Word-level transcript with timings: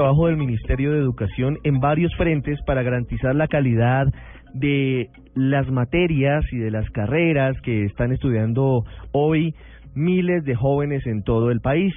Trabajo 0.00 0.28
del 0.28 0.38
Ministerio 0.38 0.92
de 0.92 0.98
Educación 0.98 1.58
en 1.62 1.78
varios 1.78 2.10
frentes 2.16 2.58
para 2.64 2.82
garantizar 2.82 3.34
la 3.34 3.48
calidad 3.48 4.06
de 4.54 5.10
las 5.34 5.70
materias 5.70 6.42
y 6.52 6.56
de 6.56 6.70
las 6.70 6.88
carreras 6.88 7.60
que 7.60 7.84
están 7.84 8.10
estudiando 8.10 8.86
hoy 9.12 9.54
miles 9.94 10.42
de 10.44 10.54
jóvenes 10.54 11.06
en 11.06 11.22
todo 11.22 11.50
el 11.50 11.60
país. 11.60 11.92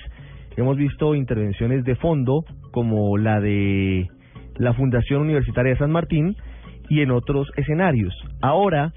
Hemos 0.58 0.76
visto 0.76 1.16
intervenciones 1.16 1.86
de 1.86 1.96
fondo 1.96 2.44
como 2.74 3.18
la 3.18 3.40
de 3.40 4.10
la 4.58 4.74
Fundación 4.74 5.22
Universitaria 5.22 5.72
de 5.72 5.80
San 5.80 5.92
Martín 5.92 6.36
y 6.90 7.00
en 7.04 7.12
otros 7.12 7.48
escenarios. 7.56 8.14
Ahora, 8.42 8.92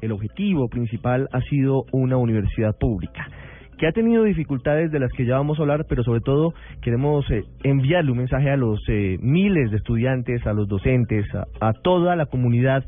el 0.00 0.10
objetivo 0.10 0.68
principal 0.68 1.28
ha 1.32 1.42
sido 1.42 1.84
una 1.92 2.16
universidad 2.16 2.74
pública 2.78 3.28
que 3.78 3.86
ha 3.86 3.92
tenido 3.92 4.24
dificultades 4.24 4.90
de 4.90 4.98
las 4.98 5.12
que 5.12 5.24
ya 5.24 5.36
vamos 5.36 5.58
a 5.58 5.62
hablar, 5.62 5.86
pero 5.88 6.02
sobre 6.02 6.20
todo 6.20 6.52
queremos 6.82 7.24
eh, 7.30 7.44
enviarle 7.62 8.10
un 8.10 8.18
mensaje 8.18 8.50
a 8.50 8.56
los 8.56 8.80
eh, 8.88 9.16
miles 9.20 9.70
de 9.70 9.78
estudiantes, 9.78 10.46
a 10.46 10.52
los 10.52 10.68
docentes, 10.68 11.24
a, 11.34 11.46
a 11.60 11.72
toda 11.72 12.16
la 12.16 12.26
comunidad 12.26 12.84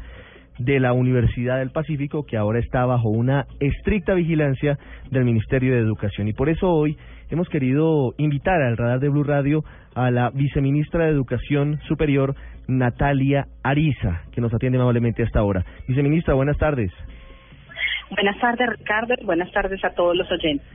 de 0.58 0.78
la 0.78 0.92
Universidad 0.92 1.58
del 1.58 1.70
Pacífico 1.70 2.26
que 2.26 2.36
ahora 2.36 2.58
está 2.58 2.84
bajo 2.84 3.08
una 3.08 3.46
estricta 3.60 4.12
vigilancia 4.14 4.78
del 5.10 5.24
Ministerio 5.24 5.74
de 5.74 5.80
Educación. 5.80 6.28
Y 6.28 6.34
por 6.34 6.50
eso 6.50 6.68
hoy 6.68 6.98
hemos 7.30 7.48
querido 7.48 8.12
invitar 8.18 8.60
al 8.60 8.76
radar 8.76 9.00
de 9.00 9.08
Blue 9.08 9.24
Radio 9.24 9.64
a 9.94 10.10
la 10.10 10.30
viceministra 10.30 11.06
de 11.06 11.12
Educación 11.12 11.80
Superior, 11.88 12.34
Natalia 12.68 13.46
Ariza, 13.62 14.22
que 14.32 14.40
nos 14.40 14.52
atiende 14.52 14.78
amablemente 14.78 15.22
hasta 15.22 15.40
ahora. 15.40 15.64
Viceministra, 15.88 16.34
buenas 16.34 16.58
tardes. 16.58 16.92
Buenas 18.10 18.38
tardes, 18.40 18.68
Ricardo, 18.78 19.14
y 19.20 19.24
buenas 19.24 19.50
tardes 19.52 19.84
a 19.84 19.90
todos 19.90 20.16
los 20.16 20.30
oyentes. 20.30 20.66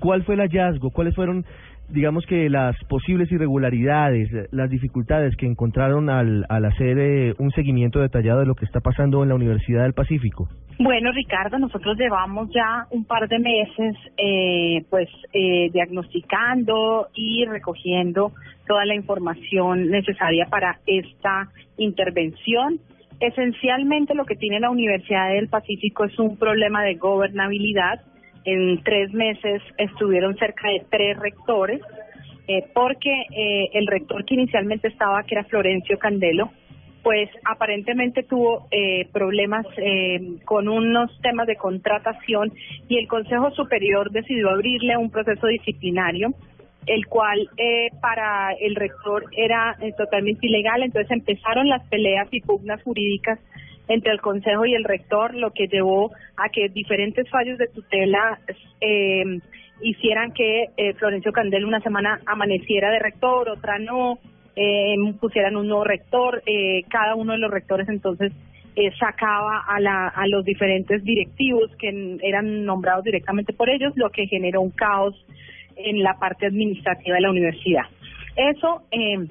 ¿Cuál 0.00 0.22
fue 0.24 0.34
el 0.34 0.40
hallazgo? 0.40 0.90
¿Cuáles 0.90 1.14
fueron, 1.14 1.44
digamos 1.88 2.24
que, 2.24 2.48
las 2.48 2.74
posibles 2.84 3.30
irregularidades, 3.30 4.30
las 4.50 4.70
dificultades 4.70 5.36
que 5.36 5.46
encontraron 5.46 6.08
al, 6.08 6.46
al 6.48 6.64
hacer 6.64 6.98
eh, 6.98 7.34
un 7.38 7.50
seguimiento 7.50 8.00
detallado 8.00 8.40
de 8.40 8.46
lo 8.46 8.54
que 8.54 8.64
está 8.64 8.80
pasando 8.80 9.22
en 9.22 9.28
la 9.28 9.34
Universidad 9.34 9.82
del 9.82 9.92
Pacífico? 9.92 10.48
Bueno, 10.78 11.12
Ricardo, 11.12 11.58
nosotros 11.58 11.98
llevamos 11.98 12.48
ya 12.54 12.86
un 12.90 13.04
par 13.04 13.28
de 13.28 13.38
meses, 13.38 13.96
eh, 14.16 14.82
pues, 14.88 15.10
eh, 15.34 15.68
diagnosticando 15.70 17.08
y 17.14 17.44
recogiendo 17.44 18.32
toda 18.66 18.86
la 18.86 18.94
información 18.94 19.90
necesaria 19.90 20.46
para 20.46 20.78
esta 20.86 21.50
intervención. 21.76 22.80
Esencialmente 23.20 24.14
lo 24.14 24.24
que 24.24 24.34
tiene 24.34 24.60
la 24.60 24.70
Universidad 24.70 25.28
del 25.34 25.48
Pacífico 25.48 26.04
es 26.04 26.18
un 26.18 26.38
problema 26.38 26.82
de 26.82 26.94
gobernabilidad. 26.94 28.00
En 28.44 28.82
tres 28.82 29.12
meses 29.12 29.62
estuvieron 29.76 30.36
cerca 30.36 30.68
de 30.68 30.82
tres 30.90 31.18
rectores, 31.18 31.82
eh, 32.48 32.64
porque 32.72 33.10
eh, 33.10 33.70
el 33.74 33.86
rector 33.86 34.24
que 34.24 34.34
inicialmente 34.34 34.88
estaba, 34.88 35.22
que 35.24 35.34
era 35.34 35.44
Florencio 35.44 35.98
Candelo, 35.98 36.50
pues 37.02 37.30
aparentemente 37.44 38.22
tuvo 38.22 38.66
eh, 38.70 39.06
problemas 39.12 39.66
eh, 39.76 40.38
con 40.44 40.68
unos 40.68 41.10
temas 41.22 41.46
de 41.46 41.56
contratación 41.56 42.52
y 42.88 42.98
el 42.98 43.08
Consejo 43.08 43.50
Superior 43.52 44.10
decidió 44.10 44.50
abrirle 44.50 44.96
un 44.96 45.10
proceso 45.10 45.46
disciplinario 45.46 46.34
el 46.86 47.06
cual 47.06 47.48
eh, 47.56 47.88
para 48.00 48.52
el 48.60 48.74
rector 48.74 49.24
era 49.36 49.76
eh, 49.80 49.92
totalmente 49.96 50.46
ilegal. 50.46 50.82
Entonces 50.82 51.10
empezaron 51.10 51.68
las 51.68 51.86
peleas 51.88 52.28
y 52.30 52.40
pugnas 52.40 52.82
jurídicas 52.82 53.38
entre 53.90 54.12
el 54.12 54.20
Consejo 54.20 54.64
y 54.64 54.74
el 54.74 54.84
rector, 54.84 55.34
lo 55.34 55.50
que 55.50 55.66
llevó 55.66 56.12
a 56.36 56.48
que 56.48 56.68
diferentes 56.68 57.28
fallos 57.28 57.58
de 57.58 57.66
tutela 57.66 58.38
eh, 58.80 59.24
hicieran 59.82 60.32
que 60.32 60.66
eh, 60.76 60.94
Florencio 60.94 61.32
Candel 61.32 61.64
una 61.64 61.80
semana 61.80 62.20
amaneciera 62.24 62.90
de 62.90 63.00
rector, 63.00 63.48
otra 63.48 63.80
no, 63.80 64.18
eh, 64.54 64.94
pusieran 65.20 65.56
un 65.56 65.66
nuevo 65.66 65.84
rector, 65.84 66.42
cada 66.88 67.16
uno 67.16 67.32
de 67.32 67.38
los 67.38 67.50
rectores 67.50 67.88
entonces 67.88 68.32
sacaba 68.98 69.64
a, 69.66 69.80
la, 69.80 70.08
a 70.08 70.26
los 70.28 70.44
diferentes 70.44 71.02
directivos 71.02 71.70
que 71.76 72.18
eran 72.22 72.64
nombrados 72.64 73.04
directamente 73.04 73.52
por 73.52 73.68
ellos, 73.68 73.92
lo 73.96 74.10
que 74.10 74.26
generó 74.26 74.60
un 74.60 74.70
caos 74.70 75.14
en 75.84 76.02
la 76.02 76.14
parte 76.18 76.46
administrativa 76.46 77.16
de 77.16 77.22
la 77.22 77.30
universidad. 77.30 77.84
Eso 78.36 78.82
eh, 78.90 79.26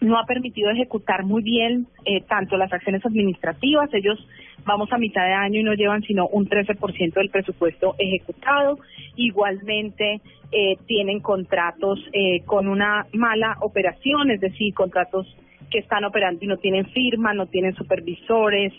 no 0.00 0.18
ha 0.18 0.24
permitido 0.24 0.70
ejecutar 0.70 1.24
muy 1.24 1.42
bien 1.42 1.86
eh, 2.04 2.22
tanto 2.22 2.56
las 2.56 2.72
acciones 2.72 3.04
administrativas, 3.04 3.92
ellos 3.92 4.18
vamos 4.64 4.92
a 4.92 4.98
mitad 4.98 5.24
de 5.24 5.32
año 5.32 5.60
y 5.60 5.64
no 5.64 5.74
llevan 5.74 6.02
sino 6.02 6.28
un 6.28 6.48
13% 6.48 7.14
del 7.14 7.30
presupuesto 7.30 7.94
ejecutado, 7.98 8.78
igualmente 9.16 10.20
eh, 10.52 10.76
tienen 10.86 11.20
contratos 11.20 11.98
eh, 12.12 12.42
con 12.44 12.68
una 12.68 13.06
mala 13.12 13.56
operación, 13.60 14.30
es 14.30 14.40
decir, 14.40 14.72
contratos 14.74 15.26
que 15.70 15.78
están 15.78 16.04
operando 16.04 16.44
y 16.44 16.48
no 16.48 16.56
tienen 16.56 16.86
firma, 16.86 17.34
no 17.34 17.46
tienen 17.46 17.74
supervisores, 17.74 18.72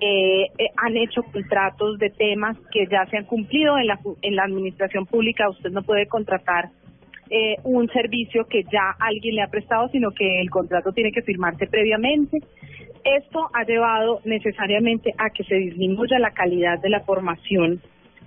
eh, 0.00 0.44
eh, 0.58 0.70
han 0.76 0.96
hecho 0.96 1.22
contratos 1.22 1.98
de 1.98 2.10
temas 2.10 2.56
que 2.70 2.86
ya 2.86 3.06
se 3.06 3.16
han 3.16 3.24
cumplido 3.24 3.78
en 3.78 3.86
la, 3.86 3.98
en 4.22 4.36
la 4.36 4.44
administración 4.44 5.06
pública. 5.06 5.48
Usted 5.48 5.70
no 5.70 5.82
puede 5.82 6.06
contratar 6.06 6.70
eh, 7.30 7.56
un 7.64 7.88
servicio 7.88 8.46
que 8.46 8.62
ya 8.64 8.94
alguien 9.00 9.34
le 9.34 9.42
ha 9.42 9.48
prestado, 9.48 9.88
sino 9.88 10.12
que 10.12 10.40
el 10.40 10.50
contrato 10.50 10.92
tiene 10.92 11.12
que 11.12 11.22
firmarse 11.22 11.66
previamente. 11.66 12.38
Esto 13.04 13.50
ha 13.52 13.64
llevado 13.64 14.20
necesariamente 14.24 15.14
a 15.18 15.30
que 15.30 15.44
se 15.44 15.54
disminuya 15.56 16.18
la 16.18 16.32
calidad 16.32 16.80
de 16.80 16.90
la 16.90 17.00
formación 17.00 17.80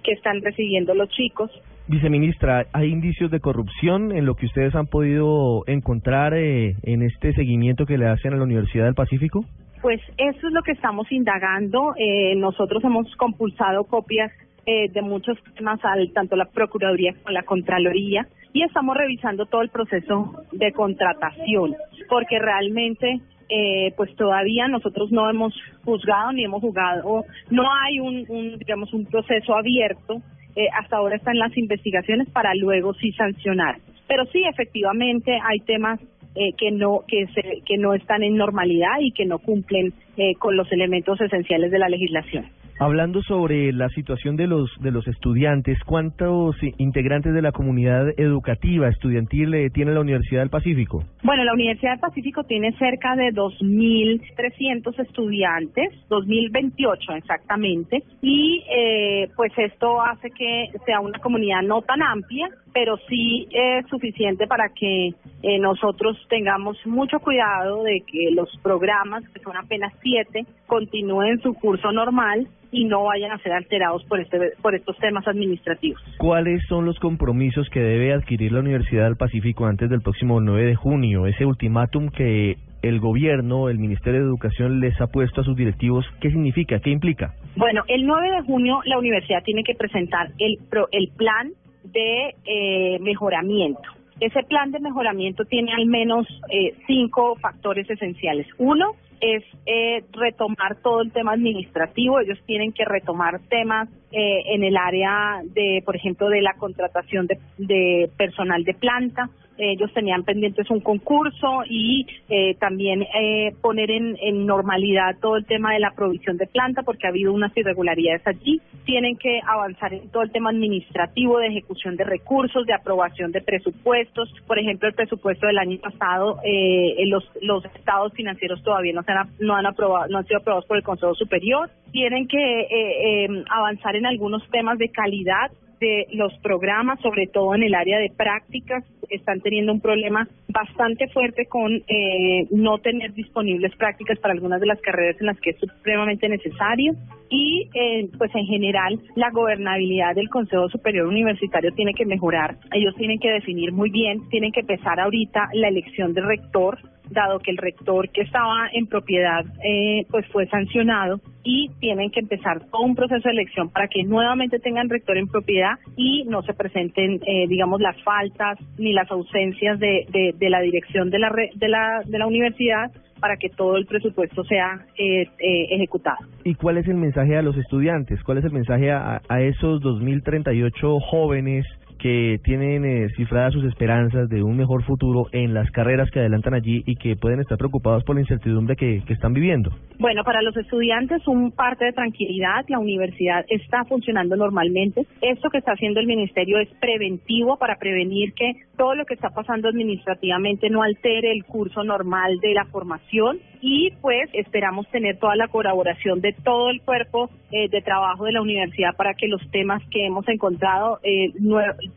que 0.04 0.14
están 0.14 0.42
recibiendo 0.42 0.94
los 0.94 1.10
chicos. 1.10 1.52
Viceministra, 1.90 2.68
¿hay 2.72 2.90
indicios 2.90 3.32
de 3.32 3.40
corrupción 3.40 4.16
en 4.16 4.28
lo 4.28 4.36
que 4.36 4.46
ustedes 4.46 4.76
han 4.76 4.86
podido 4.86 5.64
encontrar 5.66 6.36
eh, 6.36 6.76
en 6.84 7.02
este 7.02 7.34
seguimiento 7.34 7.88
que 7.88 7.98
le 7.98 8.08
hacen 8.08 8.32
a 8.32 8.38
la 8.38 8.44
Universidad 8.44 8.86
del 8.86 8.94
Pacífico? 8.94 9.44
Pues 9.82 10.00
eso 10.18 10.48
es 10.48 10.54
lo 10.54 10.62
que 10.62 10.74
estamos 10.74 11.12
indagando. 11.12 11.96
Eh, 11.98 12.36
nosotros 12.36 12.84
hemos 12.84 13.16
compulsado 13.16 13.86
copias 13.86 14.32
eh, 14.68 14.90
de 14.92 15.02
muchos 15.02 15.36
temas 15.56 15.84
al 15.84 16.14
tanto 16.14 16.36
la 16.36 16.46
Procuraduría 16.46 17.14
como 17.14 17.32
la 17.32 17.42
Contraloría 17.42 18.28
y 18.54 18.62
estamos 18.62 18.96
revisando 18.96 19.48
todo 19.48 19.64
el 19.64 19.70
proceso 19.70 20.44
de 20.52 20.72
contratación 20.74 21.76
porque 22.08 22.38
realmente 22.38 23.20
eh, 23.50 23.94
pues 23.98 24.16
todavía 24.16 24.68
nosotros 24.68 25.12
no 25.12 25.28
hemos 25.28 25.56
juzgado 25.84 26.34
ni 26.34 26.44
hemos 26.44 26.62
jugado, 26.62 27.24
no 27.50 27.64
hay 27.74 28.00
un, 28.00 28.26
un 28.30 28.60
digamos 28.60 28.94
un 28.94 29.06
proceso 29.08 29.56
abierto. 29.56 30.22
Eh, 30.56 30.68
hasta 30.80 30.98
ahora 30.98 31.16
están 31.16 31.38
las 31.38 31.56
investigaciones 31.58 32.30
para 32.30 32.54
luego 32.56 32.94
sí 32.96 33.12
sancionar. 33.14 33.78
Pero 34.08 34.26
sí, 34.26 34.44
efectivamente 34.44 35.40
hay 35.42 35.60
temas 35.60 36.00
eh, 36.36 36.54
que 36.58 36.72
no 36.72 37.04
que 37.08 37.28
se, 37.28 37.62
que 37.66 37.78
no 37.78 37.94
están 37.94 38.24
en 38.24 38.36
normalidad 38.36 39.00
y 39.00 39.12
que 39.12 39.26
no 39.26 39.40
cumplen 39.40 39.94
eh, 40.18 40.36
con 40.36 40.56
los 40.56 40.72
elementos 40.72 41.20
esenciales 41.22 41.72
de 41.72 41.80
la 41.80 41.90
legislación. 41.90 42.46
Hablando 42.82 43.22
sobre 43.24 43.74
la 43.74 43.90
situación 43.90 44.38
de 44.38 44.48
los 44.48 44.70
de 44.80 44.92
los 44.92 45.06
estudiantes, 45.06 45.78
¿cuántos 45.86 46.56
integrantes 46.78 47.34
de 47.34 47.42
la 47.42 47.52
comunidad 47.52 48.08
educativa 48.18 48.88
estudiantil 48.88 49.54
eh, 49.54 49.70
tiene 49.70 49.94
la 49.94 50.00
Universidad 50.00 50.44
del 50.44 50.50
Pacífico? 50.50 51.04
Bueno, 51.22 51.44
la 51.44 51.52
Universidad 51.52 51.92
del 51.92 52.00
Pacífico 52.00 52.46
tiene 52.46 52.72
cerca 52.78 53.18
de 53.18 53.34
2.300 53.34 54.98
estudiantes, 54.98 55.90
2.028 56.10 57.18
exactamente, 57.18 58.02
y 58.22 58.64
eh, 58.74 59.28
pues 59.36 59.52
esto 59.58 60.02
hace 60.02 60.30
que 60.32 60.70
sea 60.86 61.02
una 61.02 61.20
comunidad 61.20 61.62
no 61.64 61.82
tan 61.82 62.02
amplia, 62.02 62.48
pero 62.74 62.96
sí 63.10 63.46
es 63.52 63.86
suficiente 63.88 64.48
para 64.48 64.70
que 64.70 65.08
eh, 65.44 65.60
nosotros 65.60 66.18
tengamos 66.30 66.78
mucho 66.86 67.20
cuidado 67.20 67.84
de 67.84 68.04
que 68.08 68.32
los 68.32 68.50
programas, 68.64 69.28
que 69.34 69.42
son 69.42 69.58
apenas 69.58 69.92
siete, 70.02 70.46
continúen 70.70 71.42
su 71.42 71.54
curso 71.56 71.92
normal 71.92 72.48
y 72.72 72.86
no 72.86 73.04
vayan 73.04 73.32
a 73.32 73.40
ser 73.40 73.52
alterados 73.52 74.06
por 74.06 74.20
este 74.22 74.38
por 74.62 74.76
estos 74.76 74.96
temas 75.00 75.28
administrativos. 75.28 76.02
¿Cuáles 76.20 76.62
son 76.70 76.86
los 76.86 76.98
compromisos 77.00 77.68
que 77.70 77.80
debe 77.82 78.14
adquirir 78.14 78.52
la 78.54 78.60
Universidad 78.62 79.06
del 79.06 79.18
Pacífico 79.18 79.66
antes 79.66 79.90
del 79.90 80.02
próximo 80.02 80.40
9 80.40 80.66
de 80.68 80.76
junio? 80.76 81.26
Ese 81.26 81.46
ultimátum 81.46 82.10
que 82.10 82.56
el 82.82 83.00
gobierno, 83.02 83.68
el 83.68 83.78
Ministerio 83.80 84.22
de 84.22 84.28
Educación 84.28 84.80
les 84.80 85.02
ha 85.02 85.08
puesto 85.08 85.42
a 85.42 85.44
sus 85.44 85.58
directivos, 85.58 86.06
¿qué 86.22 86.30
significa? 86.30 86.80
¿Qué 86.80 86.92
implica? 86.92 87.34
Bueno, 87.58 87.82
el 87.90 88.06
9 88.06 88.32
de 88.38 88.42
junio 88.44 88.80
la 88.86 88.98
universidad 89.00 89.44
tiene 89.44 89.64
que 89.64 89.76
presentar 89.76 90.28
el, 90.38 90.58
pro- 90.70 90.88
el 90.94 91.10
plan 91.18 91.50
de 91.84 92.36
eh, 92.46 93.00
mejoramiento. 93.02 93.82
Ese 94.22 94.44
plan 94.44 94.72
de 94.72 94.80
mejoramiento 94.80 95.44
tiene 95.46 95.74
al 95.74 95.86
menos 95.88 96.28
eh, 96.52 96.74
cinco 96.88 97.36
factores 97.42 97.90
esenciales. 97.90 98.46
Uno 98.58 98.92
es 99.22 99.44
eh, 99.66 100.04
retomar 100.12 100.78
todo 100.82 101.02
el 101.02 101.12
tema 101.12 101.34
administrativo. 101.34 102.20
Ellos 102.20 102.40
tienen 102.46 102.72
que 102.72 102.86
retomar 102.86 103.40
temas 103.50 103.90
eh, 104.12 104.42
en 104.54 104.64
el 104.64 104.78
área 104.78 105.42
de, 105.44 105.82
por 105.86 105.96
ejemplo, 105.96 106.30
de 106.30 106.42
la 106.42 106.54
contratación 106.54 107.28
de, 107.28 107.40
de 107.58 108.10
personal 108.18 108.64
de 108.64 108.74
planta. 108.74 109.30
Ellos 109.60 109.92
tenían 109.94 110.24
pendientes 110.24 110.70
un 110.70 110.80
concurso 110.80 111.64
y 111.70 112.08
eh, 112.30 112.56
también 112.56 113.02
eh, 113.02 113.54
poner 113.62 113.92
en, 113.92 114.18
en 114.22 114.46
normalidad 114.46 115.18
todo 115.22 115.36
el 115.36 115.46
tema 115.46 115.74
de 115.74 115.80
la 115.80 115.92
provisión 115.92 116.38
de 116.38 116.48
planta 116.48 116.84
porque 116.84 117.06
ha 117.06 117.10
habido 117.10 117.34
unas 117.34 117.56
irregularidades 117.56 118.26
allí. 118.26 118.62
Tienen 118.86 119.18
que 119.18 119.42
avanzar 119.46 119.94
en 119.94 120.10
todo 120.10 120.24
el 120.24 120.32
tema 120.32 120.50
administrativo 120.50 121.40
de 121.40 121.48
ejecución 121.48 121.96
de 121.96 122.06
recursos, 122.06 122.66
de 122.66 122.74
aprobación 122.74 123.32
de 123.32 123.42
presupuestos. 123.42 124.34
Por 124.48 124.60
ejemplo, 124.60 124.88
el 124.88 124.96
presupuesto 124.96 125.48
del 125.48 125.58
año 125.58 125.78
pasado, 125.80 126.40
eh, 126.44 126.96
los, 127.08 127.30
los 127.42 127.64
estados 127.66 128.14
financieros 128.14 128.64
todavía 128.64 128.94
no, 128.94 129.04
se 129.04 129.12
han, 129.12 129.30
no 129.40 129.56
han 129.56 129.66
aprobado, 129.66 130.08
no 130.08 130.20
han 130.20 130.26
sido 130.26 130.40
aprobados 130.40 130.66
por 130.66 130.78
el 130.78 130.84
Consejo 130.84 131.16
Superior. 131.16 131.70
Tienen 131.92 132.28
que 132.28 132.62
eh, 132.62 133.26
eh, 133.26 133.44
avanzar 133.50 133.96
en 133.96 134.06
algunos 134.06 134.48
temas 134.50 134.78
de 134.78 134.90
calidad 134.90 135.52
de 135.80 136.08
los 136.14 136.34
programas, 136.40 137.00
sobre 137.02 137.28
todo 137.28 137.56
en 137.56 137.64
el 137.64 137.76
área 137.76 138.00
de 138.00 138.12
prácticas, 138.16 138.84
están 139.10 139.42
teniendo 139.42 139.74
un 139.74 139.82
problema 139.82 140.28
bastante 140.48 141.08
fuerte 141.08 141.46
con 141.48 141.74
eh, 141.88 142.48
no 142.52 142.78
tener 142.78 143.14
disponibles 143.14 143.76
prácticas 143.76 144.20
para 144.20 144.34
algunas 144.34 144.60
de 144.60 144.68
las 144.68 144.80
carreras 144.82 145.20
en 145.20 145.28
las 145.28 145.40
que 145.40 145.52
es 145.52 145.58
supremamente 145.60 146.30
necesario 146.30 146.94
y 147.30 147.70
eh, 147.74 148.10
pues 148.18 148.34
en 148.36 148.46
general 148.46 149.00
la 149.16 149.32
gobernabilidad 149.32 150.16
del 150.16 150.30
Consejo 150.30 150.70
Superior 150.70 151.08
Universitario 151.08 151.72
tiene 151.74 151.94
que 151.94 152.06
mejorar. 152.06 152.58
Ellos 152.72 152.96
tienen 152.96 153.20
que 153.20 153.32
definir 153.32 153.72
muy 153.72 153.90
bien, 153.90 154.30
tienen 154.30 154.52
que 154.52 154.62
empezar 154.62 155.00
ahorita 155.00 155.50
la 155.54 155.70
elección 155.70 156.14
de 156.14 156.22
rector 156.22 156.80
dado 157.10 157.40
que 157.40 157.52
el 157.52 157.58
rector 157.58 158.10
que 158.10 158.22
estaba 158.22 158.70
en 158.72 158.88
propiedad 158.88 159.44
eh, 159.64 160.06
pues 160.10 160.28
fue 160.28 160.48
sancionado 160.48 161.20
y 161.44 161.70
tienen 161.80 162.12
que 162.12 162.20
empezar 162.20 162.62
todo 162.72 162.82
un 162.82 162.96
proceso 162.96 163.28
de 163.30 163.32
elección 163.34 163.70
para 163.70 163.88
que 163.88 164.04
nuevamente 164.04 164.60
tengan 164.60 164.90
rector 164.90 165.18
en 165.18 165.28
propiedad 165.28 165.74
y 165.96 166.24
no 166.28 166.42
se 166.44 166.54
presenten 166.54 167.20
eh, 167.26 167.48
digamos 167.48 167.80
las 167.82 168.02
faltas 168.04 168.58
ni 168.78 168.94
las 168.94 169.10
ausencias 169.12 169.80
de, 169.80 170.06
de, 170.38 170.50
la 170.50 170.62
dirección 170.62 171.10
de 171.10 171.20
la, 171.20 171.30
re- 171.30 171.52
de 171.56 171.68
la 171.70 172.02
de 172.06 172.18
la 172.20 172.28
universidad 172.28 172.92
para 173.20 173.36
que 173.36 173.50
todo 173.50 173.76
el 173.76 173.86
presupuesto 173.86 174.44
sea 174.46 174.86
eh, 174.98 175.24
eh, 175.40 175.68
ejecutado. 175.72 176.18
¿Y 176.46 176.56
cuál 176.56 176.78
es 176.78 176.88
el 176.88 176.96
mensaje 176.96 177.36
a 177.36 177.42
los 177.42 177.58
estudiantes? 177.58 178.24
¿Cuál 178.24 178.38
es 178.38 178.46
el 178.46 178.52
mensaje 178.54 178.92
a, 178.92 179.22
a 179.28 179.42
esos 179.42 179.82
2.038 179.82 181.00
jóvenes 181.02 181.66
que 182.00 182.40
tienen 182.44 182.86
eh, 182.86 183.10
cifradas 183.16 183.54
sus 183.54 183.66
esperanzas 183.66 184.30
de 184.30 184.42
un 184.42 184.58
mejor 184.58 184.84
futuro 184.84 185.28
en 185.32 185.54
las 185.54 185.70
carreras 185.72 186.10
que 186.10 186.20
adelantan 186.20 186.54
allí 186.54 186.82
y 186.86 186.96
que 186.96 187.16
pueden 187.16 187.40
estar 187.42 187.58
preocupados 187.58 188.04
por 188.04 188.16
la 188.16 188.22
incertidumbre 188.22 188.76
que, 188.76 189.04
que 189.06 189.14
están 189.14 189.34
viviendo? 189.34 189.72
Bueno, 190.00 190.24
para 190.24 190.42
los 190.42 190.56
estudiantes 190.58 191.28
un 191.28 191.52
parte 191.52 191.86
de 191.86 191.94
tranquilidad, 191.94 192.66
la 192.70 192.80
universidad 192.80 193.46
está 193.50 193.84
funcionando 193.86 194.36
normalmente. 194.36 195.06
Esto 195.22 195.50
que 195.50 195.60
está 195.60 195.74
haciendo 195.74 196.00
el 196.00 196.08
ministerio 196.08 196.58
es 196.60 196.70
preventivo 196.80 197.58
para 197.58 197.76
prevenir 197.78 198.34
que 198.34 198.54
todo 198.78 198.96
lo 198.96 199.06
que 199.06 199.14
está 199.14 199.30
pasando 199.30 199.68
administrativamente 199.68 200.70
no 200.70 200.82
altere 200.82 201.32
el 201.32 201.44
curso 201.44 201.84
normal 201.84 202.40
de 202.42 202.54
la 202.54 202.66
formación 202.66 203.40
y 203.62 203.92
pues 204.02 204.30
esperamos 204.34 204.88
tener 204.90 205.18
toda 205.18 205.36
la 205.36 205.48
colaboración 205.48 206.22
de 206.22 206.34
todo 206.34 206.70
el 206.70 206.82
cuerpo 206.82 207.30
eh, 207.52 207.70
de 207.70 207.82
trabajo 207.82 208.26
de 208.26 208.34
la 208.34 208.42
universidad 208.42 208.96
para 208.96 209.14
que 209.14 209.28
los 209.28 209.42
temas 209.52 209.82
que 209.92 210.06
hemos 210.06 210.28
encontrado 210.28 211.00
eh, 211.04 211.34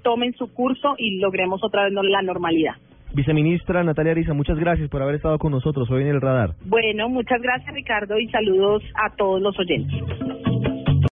tomen 0.03 0.32
su 0.35 0.53
curso 0.53 0.94
y 0.99 1.19
logremos 1.19 1.62
otra 1.62 1.85
vez 1.85 1.93
la 1.93 2.23
normalidad. 2.23 2.75
Viceministra 3.14 3.85
Natalia 3.85 4.12
Ariza, 4.12 4.32
muchas 4.32 4.59
gracias 4.59 4.88
por 4.88 5.03
haber 5.03 5.17
estado 5.17 5.38
con 5.38 5.53
nosotros 5.53 5.91
hoy 5.91 6.03
en 6.03 6.09
el 6.09 6.20
radar. 6.20 6.55
Bueno, 6.64 7.11
muchas 7.11 7.43
gracias 7.43 7.75
Ricardo 7.75 8.19
y 8.19 8.26
saludos 8.29 8.82
a 8.94 9.15
todos 9.15 9.43
los 9.43 9.58
oyentes. 9.58 10.03